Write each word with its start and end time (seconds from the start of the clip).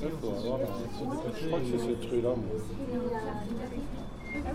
Ça, 0.00 0.06
faut 0.20 0.28
avoir 0.46 0.58
la- 0.58 0.66
Je 1.40 1.46
crois 1.46 1.60
que 1.60 1.64
c'est 1.70 1.78
cette 1.78 2.10
rue-là. 2.10 2.28
moi. 2.30 2.60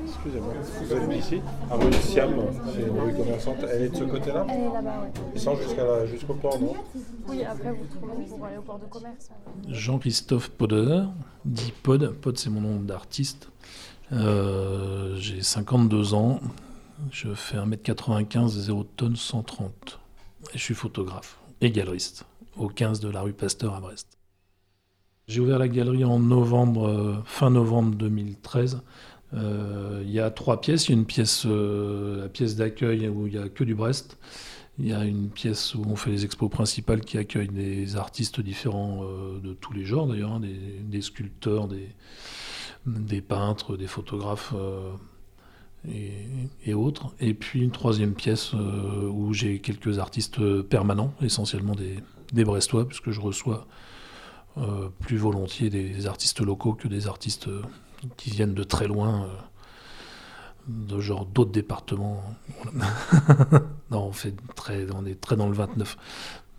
Excusez-moi. 0.06 0.54
Vous 0.84 0.94
allez 0.94 1.18
ici 1.18 1.42
À 1.70 1.76
rue 1.76 1.94
Siam, 1.94 2.34
c'est 2.74 2.82
une 2.82 3.00
rue 3.00 3.14
commerçante. 3.14 3.58
Elle 3.72 3.82
est 3.84 3.90
de 3.90 3.96
ce 3.96 4.04
côté-là 4.04 4.46
Elle 4.50 4.62
est 4.62 4.74
là-bas, 4.74 5.08
jusqu'à 5.34 5.84
la- 5.84 6.06
jusqu'au 6.06 6.34
port, 6.36 6.60
non 6.60 6.74
Oui, 7.28 7.44
après, 7.44 7.72
vous 7.72 7.86
trouvez 7.86 8.26
pour 8.26 8.46
aller 8.46 8.58
au 8.58 8.62
port 8.62 8.80
de 8.80 8.86
commerce. 8.86 9.30
Jean-Christophe 9.68 10.50
Poder, 10.50 11.04
dit 11.46 11.74
Pod. 11.84 12.12
Pod, 12.14 12.38
c'est 12.38 12.50
mon 12.50 12.62
nom 12.62 12.80
d'artiste. 12.80 13.50
Euh, 14.14 15.16
J'ai 15.18 15.42
52 15.42 16.14
ans. 16.14 16.40
Je 17.12 17.34
fais 17.34 17.58
1m95, 17.58 18.50
0 18.52 18.84
tonnes, 18.84 19.16
130. 19.16 20.00
Et 20.54 20.58
je 20.58 20.64
suis 20.64 20.76
photographe 20.76 21.40
et 21.62 21.72
galeriste 21.72 22.26
au 22.58 22.68
15 22.68 23.00
de 23.00 23.10
la 23.10 23.22
rue 23.22 23.34
Pasteur 23.34 23.74
à 23.76 23.80
Brest. 23.82 24.08
J'ai 25.32 25.40
ouvert 25.40 25.60
la 25.60 25.70
galerie 25.70 26.04
en 26.04 26.20
novembre, 26.20 26.90
euh, 26.90 27.16
fin 27.24 27.50
novembre 27.50 27.96
2013. 27.96 28.82
Euh, 29.34 30.02
Il 30.04 30.12
y 30.12 30.20
a 30.20 30.30
trois 30.30 30.60
pièces. 30.60 30.90
Il 30.90 30.92
y 30.92 30.94
a 30.96 30.98
une 30.98 31.06
pièce, 31.06 31.46
euh, 31.46 32.24
la 32.24 32.28
pièce 32.28 32.58
d'accueil 32.58 33.08
où 33.08 33.28
il 33.28 33.38
n'y 33.38 33.40
a 33.40 33.48
que 33.48 33.64
du 33.64 33.74
Brest. 33.74 34.18
Il 34.78 34.90
y 34.90 34.92
a 34.92 35.06
une 35.06 35.30
pièce 35.30 35.74
où 35.74 35.84
on 35.88 35.96
fait 35.96 36.10
les 36.10 36.26
expos 36.26 36.52
principales 36.52 37.00
qui 37.00 37.18
accueillent 37.18 37.48
des 37.48 37.96
artistes 37.96 38.42
différents 38.42 39.06
de 39.42 39.54
tous 39.54 39.72
les 39.72 39.86
genres 39.86 40.06
d'ailleurs, 40.06 40.34
hein, 40.34 40.42
des, 40.42 41.02
sculpteurs, 41.02 41.70
des, 42.86 43.22
peintres, 43.22 43.78
des 43.78 43.88
photographes 43.88 44.54
et, 45.88 46.74
autres. 46.74 47.14
Et 47.22 47.34
puis 47.34 47.62
une 47.62 47.72
troisième 47.72 48.16
pièce 48.16 48.54
où 48.54 49.34
j'ai 49.34 49.60
quelques 49.60 50.00
artistes 50.00 50.62
permanents, 50.64 51.14
essentiellement 51.22 51.76
des 52.34 52.44
Brestois, 52.44 52.86
puisque 52.86 53.12
je 53.12 53.22
reçois 53.22 53.68
euh, 54.58 54.90
plus 55.00 55.18
volontiers 55.18 55.70
des 55.70 56.08
artistes 56.08 56.42
locaux 56.42 56.74
que 56.74 56.88
des 56.88 57.08
artistes 57.08 57.48
euh, 57.48 57.62
qui 58.18 58.32
viennent 58.32 58.54
de 58.54 58.64
très 58.64 58.88
loin. 58.88 59.24
euh, 59.24 59.28
de 60.68 61.00
genre 61.00 61.26
d'autres 61.26 61.52
départements. 61.52 62.24
Non, 63.92 64.12
on 64.94 65.06
est 65.06 65.20
très 65.20 65.36
dans 65.36 65.48
le 65.48 65.54
29, 65.54 65.98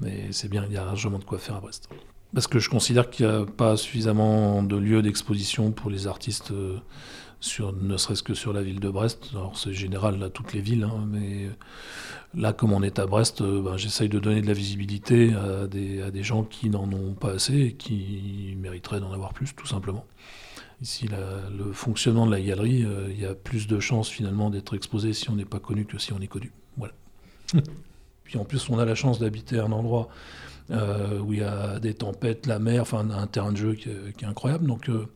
mais 0.01 0.33
c'est 0.33 0.49
bien, 0.49 0.67
il 0.67 0.73
y 0.73 0.77
a 0.77 0.85
largement 0.85 1.19
de 1.19 1.25
quoi 1.25 1.39
faire 1.39 1.57
à 1.57 1.61
Brest. 1.61 1.89
Parce 2.35 2.47
que 2.47 2.59
je 2.59 2.71
considère 2.71 3.11
qu'il 3.11 3.27
n'y 3.27 3.33
a 3.33 3.45
pas 3.45 3.77
suffisamment 3.77 4.63
de 4.63 4.77
lieux 4.77 5.03
d'exposition 5.03 5.71
pour 5.71 5.91
les 5.91 6.07
artistes, 6.07 6.51
euh, 6.51 6.79
sur, 7.41 7.75
ne 7.75 7.97
serait-ce 7.97 8.23
que 8.23 8.35
sur 8.35 8.53
la 8.53 8.63
ville 8.63 8.81
de 8.81 8.89
Brest. 8.89 9.31
Alors 9.33 9.59
c'est 9.59 9.75
général 9.75 10.23
à 10.23 10.31
toutes 10.31 10.55
les 10.55 10.61
villes, 10.61 10.85
hein, 10.85 11.07
mais 11.11 11.51
là, 12.35 12.53
comme 12.53 12.73
on 12.73 12.83
est 12.83 12.99
à 12.99 13.07
Brest, 13.07 13.43
euh, 13.43 13.61
ben, 13.61 13.77
j'essaye 13.77 14.09
de 14.09 14.19
donner 14.19 14.41
de 14.41 14.47
la 14.47 14.55
visibilité 14.55 15.35
à 15.35 15.67
des, 15.67 16.23
gens 16.23 16.45
qui 16.45 16.71
n'en 16.71 16.91
ont 16.91 17.15
pas 17.15 17.33
assez 17.33 17.59
et 17.59 17.73
qui 17.75 18.57
mériteraient 18.59 19.01
d'en 19.01 19.13
avoir 19.13 19.35
plus, 19.35 19.55
tout 19.55 19.67
simplement. 19.67 20.07
Ici, 20.81 21.09
le 21.09 21.73
fonctionnement 21.73 22.27
de 22.27 22.33
la 22.33 22.41
galerie, 22.41 22.85
euh, 22.85 23.09
il 23.11 23.21
y 23.21 23.27
a 23.27 23.35
plus 23.35 23.67
de 23.67 23.79
chances 23.79 24.09
finalement 24.09 24.51
d'être 24.51 24.75
exposé 24.75 25.13
si 25.13 25.31
on 25.31 25.37
n'est 25.37 25.45
pas 25.45 25.61
connu 25.61 25.85
que 25.85 25.99
si 25.99 26.13
on 26.13 26.21
est 26.21 26.29
connu. 26.29 26.51
Voilà. 26.77 26.95
Puis 28.25 28.39
en 28.39 28.45
plus, 28.45 28.69
on 28.71 28.79
a 28.79 28.85
la 28.85 28.95
chance 28.95 29.19
d'habiter 29.19 29.59
un 29.59 29.73
endroit 29.73 30.09
euh, 30.71 31.19
où 31.19 31.33
il 31.33 31.41
y 31.41 31.43
a 31.43 31.81
des 31.81 31.95
tempêtes, 31.95 32.47
la 32.47 32.59
mer, 32.59 32.83
enfin 32.83 33.09
un 33.11 33.27
terrain 33.27 33.53
de 33.53 33.57
jeu 33.57 33.75
qui 33.75 33.91
est, 33.91 34.25
incroyable. 34.25 34.67
Donc 34.67 34.89
euh, 34.89 35.07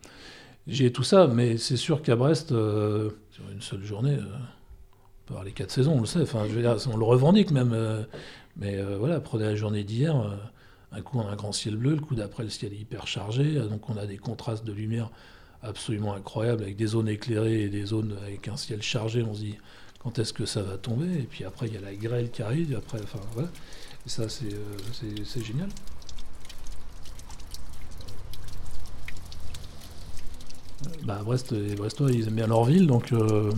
j'ai 0.67 0.93
tout 0.93 1.05
ça, 1.05 1.29
mais 1.29 1.57
c'est 1.57 1.77
sûr 1.77 2.03
qu'à 2.03 2.17
Brest, 2.17 2.53
euh, 2.53 3.11
sur 3.31 3.45
une 3.53 3.63
seule 3.63 3.85
journée, 3.85 4.19
on 4.19 5.35
peut 5.35 5.45
les 5.45 5.53
quatre 5.53 5.71
saisons, 5.71 5.93
on 5.97 6.01
le 6.01 6.07
sait. 6.07 6.21
Enfin, 6.21 6.47
on 6.93 6.97
le 6.97 7.05
revendique 7.05 7.51
même. 7.53 8.07
mais 8.57 8.83
voilà, 8.99 9.21
prenez 9.21 9.45
la 9.45 9.57
journée 9.57 9.85
d'hier. 9.85 10.17
un 10.93 11.01
coup, 11.03 11.19
on 11.19 11.27
a 11.27 11.31
un 11.31 11.37
grand 11.37 11.53
ciel 11.53 11.77
bleu, 11.77 11.95
le 11.95 12.01
coup 12.01 12.17
d'après, 12.17 12.43
le 12.43 12.51
ciel 12.51 12.73
est 12.73 12.79
hyper 12.79 13.07
chargé. 13.07 13.55
Donc, 13.55 13.89
on 13.89 13.97
a 13.97 14.07
des 14.07 14.19
contrastes 14.19 14.65
de 14.65 14.73
lumière 14.73 15.11
absolument 15.63 16.15
incroyables 16.15 16.63
avec 16.63 16.77
des 16.77 16.87
zones 16.87 17.09
éclairées 17.09 17.63
et 17.63 17.69
des 17.69 17.87
zones 17.87 18.17
avec 18.23 18.49
un 18.49 18.57
ciel 18.57 18.83
chargé. 18.83 19.23
On 19.23 19.35
se 19.35 19.41
dit 19.41 19.59
quand 20.07 20.21
est-ce 20.21 20.33
que 20.33 20.47
ça 20.47 20.63
va 20.63 20.77
tomber 20.77 21.19
Et 21.19 21.27
puis 21.29 21.43
après, 21.43 21.67
il 21.67 21.75
y 21.75 21.77
a 21.77 21.81
la 21.81 21.93
grêle 21.93 22.31
qui 22.31 22.41
arrive. 22.41 22.71
Et 22.71 22.77
après, 22.77 22.99
enfin, 23.03 23.19
ça, 24.07 24.29
c'est 24.29 24.55
euh, 24.55 25.25
c'est 25.25 25.45
génial. 25.45 25.69
Bah, 31.03 31.23
Brest, 31.25 31.51
les 31.51 31.75
Brestois, 31.75 32.13
ils 32.13 32.29
aiment 32.29 32.35
bien 32.35 32.47
leur 32.47 32.65
ville, 32.65 32.87
donc 32.87 33.13
euh, 33.13 33.51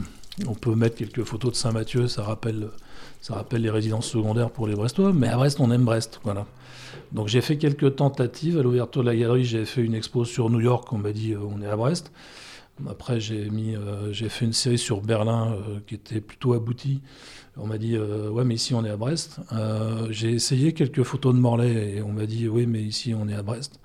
on 0.47 0.55
peut 0.55 0.75
mettre 0.75 0.97
quelques 0.97 1.25
photos 1.25 1.53
de 1.53 1.57
Saint-Mathieu, 1.57 2.09
ça 2.09 2.23
rappelle, 2.23 2.71
ça 3.21 3.35
rappelle 3.35 3.61
les 3.61 3.71
résidences 3.71 4.07
secondaires 4.07 4.51
pour 4.51 4.67
les 4.67 4.75
Brestois, 4.75 5.13
mais 5.13 5.29
à 5.29 5.37
Brest, 5.37 5.61
on 5.61 5.71
aime 5.71 5.85
Brest, 5.85 6.21
voilà. 6.25 6.47
Donc 7.13 7.29
j'ai 7.29 7.43
fait 7.43 7.59
quelques 7.59 7.97
tentatives. 7.97 8.59
À 8.59 8.63
l'ouverture 8.63 9.03
de 9.03 9.11
la 9.11 9.17
galerie, 9.17 9.45
j'ai 9.45 9.67
fait 9.67 9.83
une 9.83 9.95
expo 9.95 10.25
sur 10.25 10.49
New 10.49 10.61
York, 10.61 10.91
on 10.95 10.99
m'a 10.99 11.13
dit 11.13 11.33
euh, 11.33 11.41
on 11.43 11.61
est 11.61 11.67
à 11.67 11.77
Brest. 11.77 12.11
Après, 12.89 13.21
j'ai 13.21 13.51
mis, 13.51 13.75
euh, 13.75 14.13
j'ai 14.13 14.29
fait 14.29 14.45
une 14.45 14.53
série 14.53 14.79
sur 14.79 15.01
Berlin 15.01 15.53
euh, 15.53 15.81
qui 15.87 15.95
était 15.95 16.21
plutôt 16.21 16.53
aboutie. 16.53 17.01
On 17.57 17.67
m'a 17.67 17.79
dit 17.79 17.97
euh, 17.97 18.31
ouais, 18.31 18.45
mais 18.45 18.55
ici 18.55 18.75
on 18.75 18.85
est 18.85 18.91
à 18.91 18.97
Brest. 18.97 19.41
J'ai 20.11 20.31
essayé 20.31 20.73
quelques 20.73 21.03
photos 21.03 21.35
de 21.35 21.41
Morlaix 21.41 21.97
et 21.97 22.03
on 22.03 22.13
m'a 22.13 22.27
dit 22.27 22.47
oui, 22.49 22.67
mais 22.67 22.81
ici 22.81 23.15
on 23.19 23.29
est 23.29 23.35
à 23.35 23.43
Brest. 23.43 23.81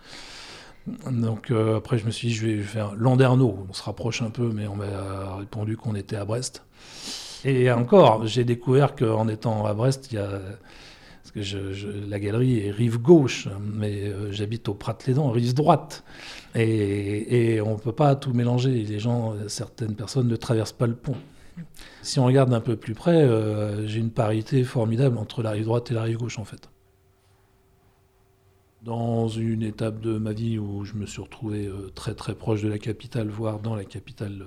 Donc 1.09 1.51
après, 1.51 1.97
je 1.97 2.05
me 2.05 2.11
suis 2.11 2.27
dit 2.27 2.33
je 2.33 2.45
vais 2.45 2.61
faire 2.61 2.93
Landerneau. 2.95 3.65
On 3.69 3.73
se 3.73 3.81
rapproche 3.81 4.21
un 4.21 4.29
peu, 4.29 4.51
mais 4.53 4.67
on 4.67 4.75
m'a 4.75 5.37
répondu 5.37 5.75
qu'on 5.75 5.95
était 5.95 6.17
à 6.17 6.25
Brest. 6.25 6.63
Et 7.45 7.71
encore, 7.71 8.27
j'ai 8.27 8.43
découvert 8.43 8.95
qu'en 8.95 9.27
étant 9.27 9.65
à 9.65 9.73
Brest, 9.73 10.09
il 10.11 10.15
y 10.15 10.17
a 10.19 10.39
parce 11.23 11.31
que 11.31 12.09
la 12.09 12.19
galerie 12.19 12.59
est 12.59 12.71
rive 12.71 12.99
gauche, 12.99 13.47
mais 13.59 14.11
j'habite 14.31 14.67
au 14.67 14.73
Prat-les-Dents, 14.73 15.31
rive 15.31 15.53
droite. 15.53 16.03
Et, 16.55 17.59
on 17.61 17.73
ne 17.73 17.79
peut 17.79 17.93
pas 17.93 18.15
tout 18.15 18.33
mélanger. 18.33 18.71
Les 18.71 18.99
gens, 18.99 19.33
certaines 19.47 19.95
personnes 19.95 20.27
ne 20.27 20.35
traversent 20.35 20.71
pas 20.71 20.87
le 20.87 20.95
pont. 20.95 21.15
Si 22.01 22.19
on 22.19 22.25
regarde 22.25 22.53
un 22.53 22.61
peu 22.61 22.75
plus 22.75 22.93
près, 22.93 23.21
euh, 23.21 23.87
j'ai 23.87 23.99
une 23.99 24.11
parité 24.11 24.63
formidable 24.63 25.17
entre 25.17 25.41
la 25.41 25.51
rive 25.51 25.65
droite 25.65 25.91
et 25.91 25.93
la 25.93 26.03
rive 26.03 26.17
gauche, 26.17 26.39
en 26.39 26.45
fait. 26.45 26.69
Dans 28.83 29.29
une 29.29 29.63
étape 29.63 30.01
de 30.01 30.17
ma 30.17 30.33
vie 30.33 30.59
où 30.59 30.83
je 30.83 30.95
me 30.95 31.05
suis 31.05 31.21
retrouvé 31.21 31.67
euh, 31.67 31.89
très 31.95 32.13
très 32.13 32.35
proche 32.35 32.61
de 32.61 32.67
la 32.67 32.77
capitale, 32.77 33.29
voire 33.29 33.59
dans 33.59 33.75
la 33.75 33.85
capitale 33.85 34.43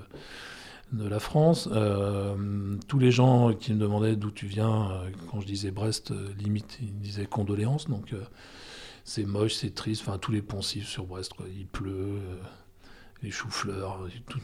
de 0.92 1.08
la 1.08 1.18
France, 1.18 1.68
euh, 1.72 2.76
tous 2.86 2.98
les 2.98 3.10
gens 3.10 3.54
qui 3.54 3.72
me 3.72 3.78
demandaient 3.78 4.14
d'où 4.14 4.30
tu 4.30 4.46
viens, 4.46 5.00
quand 5.30 5.40
je 5.40 5.46
disais 5.46 5.70
Brest, 5.70 6.12
limite 6.38 6.78
ils 6.80 6.96
disaient 6.98 7.26
condoléances, 7.26 7.88
donc 7.88 8.14
c'est 9.06 9.24
moche, 9.24 9.54
c'est 9.54 9.72
triste, 9.72 10.02
enfin 10.04 10.18
tous 10.18 10.32
les 10.32 10.42
poncifs 10.42 10.88
sur 10.88 11.06
Brest, 11.06 11.32
il 11.56 11.66
pleut, 11.68 11.92
euh, 11.92 12.36
les 13.22 13.30
choux-fleurs, 13.30 14.02
euh, 14.02 14.08
toutes 14.28 14.42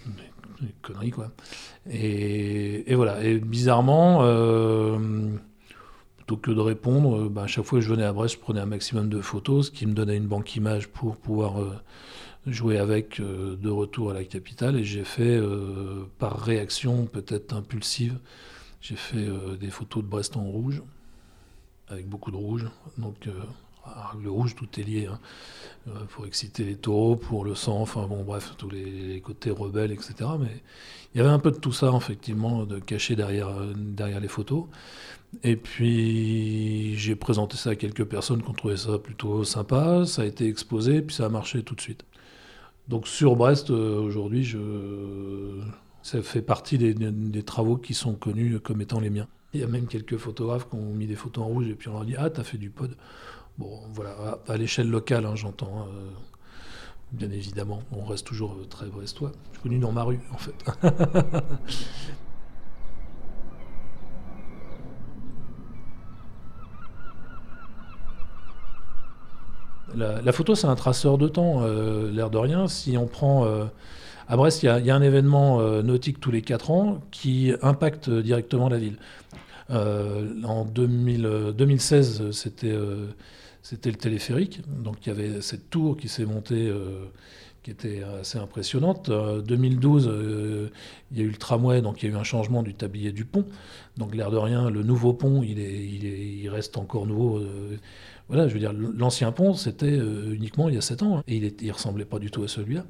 des 0.61 0.73
conneries 0.81 1.11
quoi. 1.11 1.33
Et, 1.91 2.95
voilà, 2.95 3.25
et 3.25 3.41
bizarrement, 3.41 4.21
euh, 4.23 5.37
plutôt 6.17 6.37
que 6.37 6.53
de 6.53 6.61
répondre, 6.61 7.29
bah, 7.29 7.43
à 7.43 7.47
chaque 7.49 7.65
fois 7.65 7.81
que 7.81 7.85
je 7.85 7.91
venais 7.91 8.05
à 8.05 8.13
Brest, 8.13 8.37
je 8.37 8.41
prenais 8.41 8.61
un 8.61 8.67
maximum 8.67 9.09
de 9.09 9.21
photos, 9.21 9.67
ce 9.67 9.71
qui 9.73 9.85
me 9.85 9.95
donnait 9.95 10.17
une 10.17 10.29
banque 10.29 10.55
image 10.55 10.89
pour 10.89 11.17
pouvoir 11.17 11.55
jouer 12.47 12.79
avec 12.79 13.21
de 13.21 13.69
retour 13.69 14.13
à 14.13 14.15
la 14.15 14.23
capitale. 14.23 14.77
Et 14.77 14.85
j'ai 14.85 15.05
fait, 15.05 15.41
par 16.19 16.41
réaction 16.41 17.07
peut-être 17.07 17.53
impulsive, 17.53 18.17
j'ai 18.81 18.97
fait 18.97 19.27
des 19.59 19.71
photos 19.71 20.05
de 20.05 20.09
Brest 20.09 20.37
en 20.37 20.45
rouge, 20.45 20.83
avec 21.89 22.09
beaucoup 22.09 22.31
de 22.31 22.37
rouge. 22.37 22.67
Donc 22.97 23.29
le 24.23 24.31
rouge, 24.31 24.55
tout 24.55 24.69
est 24.79 24.85
lié. 24.85 25.07
hein. 25.07 25.19
Euh, 25.89 26.05
pour 26.11 26.27
exciter 26.27 26.63
les 26.65 26.77
taureaux, 26.77 27.17
pour 27.17 27.45
le 27.45 27.57
sang, 27.57 27.81
enfin 27.81 28.07
bon, 28.07 28.23
bref, 28.23 28.55
tous 28.57 28.71
les, 28.71 29.21
côtés 29.21 29.51
rebelles, 29.51 29.91
etc. 29.91 30.15
Mais 30.39 30.63
il 31.13 31.19
y 31.19 31.21
avait 31.21 31.31
un 31.31 31.41
peu 31.41 31.51
de 31.51 31.57
tout 31.57 31.73
ça, 31.73 31.93
effectivement, 31.97 32.65
de 32.65 32.79
caché 32.79 33.17
derrière, 33.17 33.49
euh, 33.49 33.73
derrière 33.77 34.21
les 34.21 34.29
photos. 34.29 34.67
Et 35.43 35.57
puis 35.57 36.95
j'ai 36.97 37.17
présenté 37.17 37.57
ça 37.57 37.71
à 37.71 37.75
quelques 37.75 38.05
personnes 38.05 38.43
qui 38.43 38.49
ont 38.49 38.53
trouvé 38.53 38.77
ça 38.77 38.99
plutôt 38.99 39.43
sympa, 39.43 40.05
ça 40.07 40.23
a 40.23 40.25
été 40.27 40.47
exposé, 40.47 41.03
puis 41.03 41.17
ça 41.17 41.27
a 41.27 41.29
marché 41.29 41.65
tout 41.65 41.75
de 41.75 41.81
suite. 41.81 42.05
Donc 42.87 43.09
sur 43.09 43.35
Brest, 43.35 43.71
euh, 43.71 43.99
aujourd'hui, 44.01 44.55
ça 46.03 46.23
fait 46.23 46.43
partie 46.43 46.79
des 46.79 47.43
travaux 47.43 47.77
qui 47.77 47.95
sont 47.95 48.15
connus 48.15 48.61
comme 48.61 48.81
étant 48.83 49.01
les 49.01 49.11
miens. 49.11 49.27
Il 49.53 49.61
y 49.61 49.65
a 49.65 49.67
même 49.67 49.87
quelques 49.89 50.17
photographes 50.17 50.69
qui 50.69 50.77
ont 50.77 50.95
mis 50.95 51.07
des 51.07 51.17
photos 51.17 51.45
en 51.45 51.49
rouge 51.49 51.69
et 51.69 51.75
puis 51.75 51.89
on 51.89 51.95
leur 51.95 52.05
dit 52.05 52.15
Ah, 52.17 52.31
t'as 52.31 52.45
fait 52.45 52.59
du 52.59 52.71
pod. 52.71 52.97
Bon, 53.59 53.81
voilà, 53.93 54.39
à, 54.49 54.57
l'échelle 54.57 54.89
locale, 54.89 55.27
hein, 55.27 55.37
j'entends. 55.37 55.83
hein, 55.83 55.87
euh, 55.95 56.09
bien 57.13 57.31
évidemment, 57.31 57.83
on 57.93 58.05
reste 58.05 58.27
toujours 58.27 58.53
euh, 58.53 58.65
très 58.69 58.87
brestois. 58.87 59.33
Je 59.51 59.59
suis 59.59 59.63
connu 59.63 59.79
dans 59.79 59.93
ma 59.93 60.03
rue, 60.05 60.21
en 60.33 60.39
fait. 60.39 60.55
La, 69.95 70.33
photo, 70.33 70.55
c'est 70.55 70.67
un 70.67 70.75
traceur 70.75 71.19
de 71.19 71.29
temps, 71.29 71.61
euh, 71.63 72.11
l'air 72.11 72.31
de 72.31 72.39
rien. 72.39 72.67
Si 72.67 72.97
on 72.97 73.07
prend. 73.07 73.47
à 74.27 74.37
Brest, 74.37 74.63
il 74.63 74.75
y, 74.75 74.87
y 74.87 74.91
a 74.91 74.97
un 74.97 75.03
événement 75.03 75.61
nautique 75.83 76.19
tous 76.19 76.31
les 76.31 76.41
4 76.41 76.71
ans 76.71 77.03
qui 77.11 77.53
impacte 77.61 78.09
directement 78.09 78.71
la 78.71 78.79
ville. 78.79 78.97
Euh, 79.73 80.43
en 80.45 80.65
2000, 80.65 81.27
euh, 81.27 81.53
2016, 81.53 82.31
c'était 82.33 82.71
euh, 82.71 83.07
c'était 83.63 83.91
le 83.91 83.97
téléphérique. 83.97 84.61
Donc 84.69 84.97
il 85.07 85.09
y 85.09 85.13
avait 85.13 85.41
cette 85.41 85.71
tour 85.71 85.97
qui 85.97 86.09
s'est 86.09 86.25
montée, 86.27 86.69
euh, 86.69 87.07
qui 87.63 87.71
était 87.71 88.03
assez 88.21 88.39
impressionnante. 88.39 89.09
En 89.09 89.39
2012, 89.39 90.09
euh, 90.09 90.69
il 91.13 91.19
y 91.19 91.21
a 91.21 91.25
eu 91.25 91.29
le 91.31 91.37
tramway, 91.37 91.81
donc 91.81 92.03
il 92.03 92.09
y 92.11 92.13
a 92.13 92.17
eu 92.17 92.19
un 92.19 92.25
changement 92.25 92.63
du 92.63 92.75
tablier 92.75 93.13
du 93.13 93.25
pont. 93.25 93.45
Donc 93.97 94.15
l'air 94.15 94.31
de 94.31 94.37
rien, 94.37 94.71
le 94.71 94.83
nouveau 94.83 95.13
pont, 95.15 95.43
il, 95.43 95.61
est, 95.61 95.85
il, 95.87 96.07
est, 96.07 96.19
il 96.43 96.49
reste 96.49 96.77
encore 96.77 97.07
nouveau. 97.07 97.39
euh, 97.39 97.77
voilà, 98.29 98.49
je 98.49 98.55
veux 98.55 98.61
dire, 98.61 98.73
l'ancien 98.73 99.31
pont, 99.33 99.55
c'était 99.55 99.87
euh, 99.87 100.33
uniquement 100.35 100.69
il 100.69 100.75
y 100.75 100.79
a 100.79 100.81
7 100.81 101.03
ans, 101.03 101.19
hein, 101.19 101.23
et 101.29 101.37
il 101.37 101.67
ne 101.67 101.73
ressemblait 101.73 102.05
pas 102.07 102.19
du 102.19 102.31
tout 102.31 102.43
à 102.43 102.49
celui-là. 102.49 102.85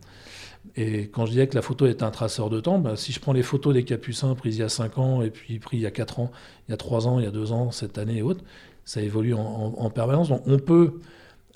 Et 0.76 1.08
quand 1.08 1.26
je 1.26 1.32
disais 1.32 1.46
que 1.48 1.54
la 1.54 1.62
photo 1.62 1.86
est 1.86 2.02
un 2.02 2.10
traceur 2.10 2.48
de 2.48 2.60
temps, 2.60 2.78
ben, 2.78 2.96
si 2.96 3.12
je 3.12 3.20
prends 3.20 3.32
les 3.32 3.42
photos 3.42 3.74
des 3.74 3.84
Capucins 3.84 4.34
prises 4.34 4.56
il 4.56 4.60
y 4.60 4.62
a 4.62 4.68
5 4.68 4.96
ans, 4.98 5.22
et 5.22 5.30
puis 5.30 5.58
prises 5.58 5.80
il 5.80 5.82
y 5.82 5.86
a 5.86 5.90
4 5.90 6.20
ans, 6.20 6.30
il 6.68 6.70
y 6.70 6.74
a 6.74 6.76
3 6.76 7.08
ans, 7.08 7.18
il 7.18 7.24
y 7.24 7.28
a 7.28 7.30
2 7.32 7.52
ans, 7.52 7.70
cette 7.70 7.98
année 7.98 8.18
et 8.18 8.22
autres, 8.22 8.42
ça 8.84 9.00
évolue 9.02 9.34
en, 9.34 9.40
en- 9.40 9.74
en 9.84 9.90
permanence. 9.90 10.28
Donc 10.28 10.42
on 10.46 10.58
peut, 10.58 11.00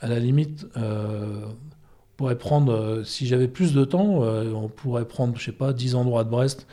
à 0.00 0.08
la 0.08 0.18
limite, 0.18 0.66
euh, 0.76 1.44
on 1.46 2.16
pourrait 2.16 2.36
prendre, 2.38 2.72
euh, 2.72 3.04
si 3.04 3.26
j'avais 3.26 3.48
plus 3.48 3.72
de 3.74 3.84
temps, 3.84 4.22
euh, 4.22 4.52
on 4.52 4.68
pourrait 4.68 5.06
prendre, 5.06 5.36
je 5.38 5.44
sais 5.44 5.52
pas, 5.52 5.72
10 5.72 5.94
endroits 5.94 6.24
de 6.24 6.30
Brest 6.30 6.66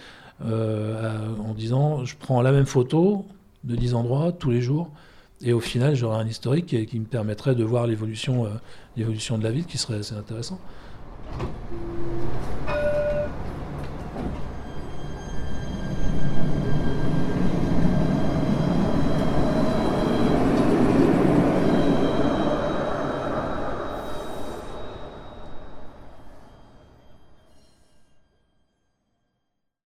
à- 0.44 1.13
en 1.39 1.53
disant, 1.53 2.03
je 2.03 2.15
prends 2.19 2.41
la 2.41 2.51
même 2.51 2.65
photo 2.65 3.25
de 3.63 3.75
10 3.77 3.94
endroits 3.94 4.31
tous 4.33 4.50
les 4.50 4.62
jours, 4.62 4.89
et 5.41 5.53
au 5.53 5.59
final, 5.62 5.95
j'aurai 5.95 6.18
un 6.18 6.27
historique 6.27 6.65
qui, 6.88 7.00
me 7.00 7.06
permettrait 7.06 7.56
de 7.56 7.63
voir 7.63 7.88
l'évolution 7.88 8.44
de 8.97 9.44
la 9.44 9.51
ville, 9.51 9.65
qui 9.65 9.77
serait 9.77 10.00
assez 10.00 10.15
intéressant. 10.15 10.59